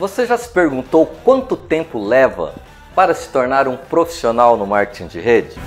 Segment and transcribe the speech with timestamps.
[0.00, 2.54] Você já se perguntou quanto tempo leva
[2.94, 5.60] para se tornar um profissional no marketing de rede?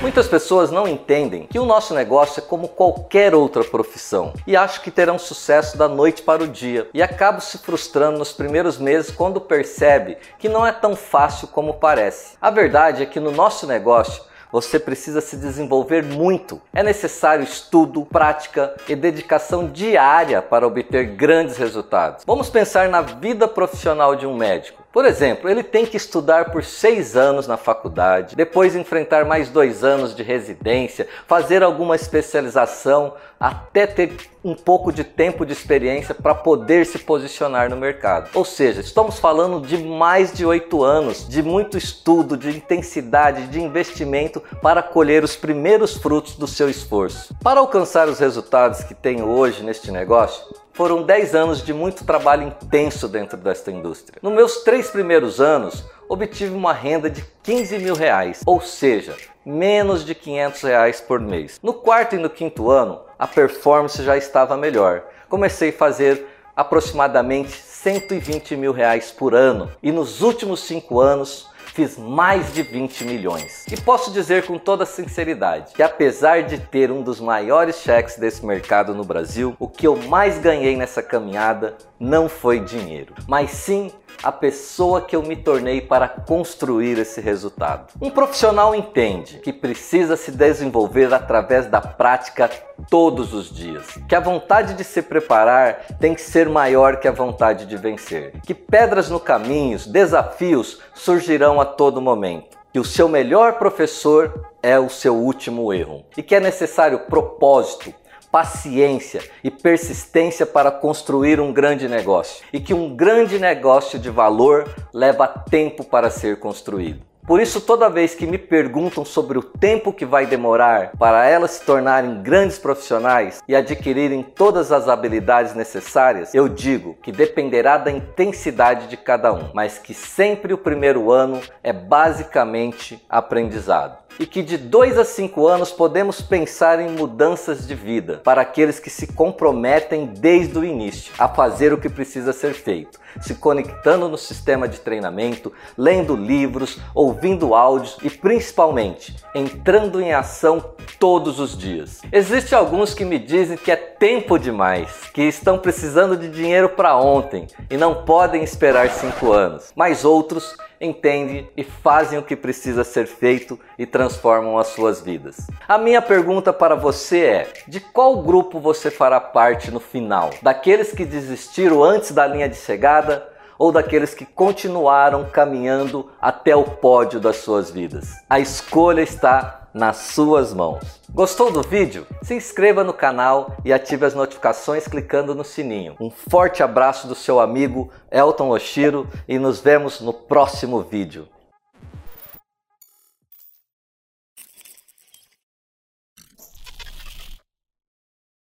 [0.00, 4.82] Muitas pessoas não entendem que o nosso negócio é como qualquer outra profissão e acham
[4.82, 9.10] que terão sucesso da noite para o dia e acabam se frustrando nos primeiros meses
[9.10, 12.38] quando percebe que não é tão fácil como parece.
[12.40, 14.22] A verdade é que no nosso negócio
[14.56, 16.62] você precisa se desenvolver muito.
[16.72, 22.24] É necessário estudo, prática e dedicação diária para obter grandes resultados.
[22.26, 24.85] Vamos pensar na vida profissional de um médico.
[24.96, 29.84] Por exemplo, ele tem que estudar por seis anos na faculdade, depois enfrentar mais dois
[29.84, 36.34] anos de residência, fazer alguma especialização, até ter um pouco de tempo de experiência para
[36.34, 38.30] poder se posicionar no mercado.
[38.32, 43.60] Ou seja, estamos falando de mais de oito anos de muito estudo, de intensidade, de
[43.60, 47.36] investimento para colher os primeiros frutos do seu esforço.
[47.42, 50.42] Para alcançar os resultados que tenho hoje neste negócio,
[50.76, 54.18] foram 10 anos de muito trabalho intenso dentro desta indústria.
[54.22, 60.04] Nos meus três primeiros anos, obtive uma renda de 15 mil reais, ou seja, menos
[60.04, 61.58] de 500 reais por mês.
[61.62, 65.04] No quarto e no quinto ano, a performance já estava melhor.
[65.30, 71.98] Comecei a fazer aproximadamente 120 mil reais por ano e nos últimos cinco anos fiz
[71.98, 73.66] mais de 20 milhões.
[73.70, 78.46] E posso dizer com toda sinceridade que apesar de ter um dos maiores cheques desse
[78.46, 83.92] mercado no Brasil, o que eu mais ganhei nessa caminhada não foi dinheiro, mas sim
[84.26, 87.92] a pessoa que eu me tornei para construir esse resultado.
[88.02, 92.50] Um profissional entende que precisa se desenvolver através da prática
[92.90, 97.12] todos os dias, que a vontade de se preparar tem que ser maior que a
[97.12, 103.08] vontade de vencer, que pedras no caminho, desafios surgirão a todo momento, que o seu
[103.08, 107.94] melhor professor é o seu último erro e que é necessário propósito,
[108.30, 114.68] paciência e persistência para construir um grande negócio e que um grande negócio de valor
[114.92, 117.06] leva tempo para ser construído.
[117.26, 121.52] Por isso, toda vez que me perguntam sobre o tempo que vai demorar para elas
[121.52, 127.90] se tornarem grandes profissionais e adquirirem todas as habilidades necessárias, eu digo que dependerá da
[127.90, 134.42] intensidade de cada um, mas que sempre o primeiro ano é basicamente aprendizado e que
[134.42, 139.06] de 2 a 5 anos podemos pensar em mudanças de vida para aqueles que se
[139.08, 144.68] comprometem desde o início a fazer o que precisa ser feito, se conectando no sistema
[144.68, 152.00] de treinamento, lendo livros, ouvindo áudios e principalmente entrando em ação todos os dias.
[152.10, 156.96] Existem alguns que me dizem que é tempo demais, que estão precisando de dinheiro para
[156.96, 162.84] ontem e não podem esperar 5 anos, mas outros entendem e fazem o que precisa
[162.84, 165.46] ser feito e transformam as suas vidas.
[165.68, 170.30] A minha pergunta para você é: de qual grupo você fará parte no final?
[170.42, 173.32] Daqueles que desistiram antes da linha de chegada?
[173.58, 178.12] Ou daqueles que continuaram caminhando até o pódio das suas vidas?
[178.28, 181.02] A escolha está nas suas mãos.
[181.10, 182.06] Gostou do vídeo?
[182.22, 185.94] Se inscreva no canal e ative as notificações clicando no sininho.
[186.00, 191.28] Um forte abraço do seu amigo Elton Oshiro e nos vemos no próximo vídeo.